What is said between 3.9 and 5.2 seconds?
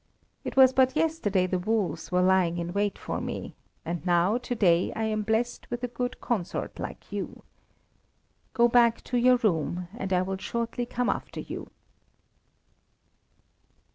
now to day I